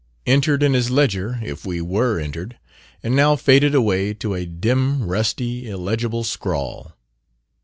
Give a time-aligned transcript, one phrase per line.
[0.25, 2.57] Entered in his ledger if we were entered
[3.03, 6.97] and now faded away to a dim, rusty, illegible scrawl...."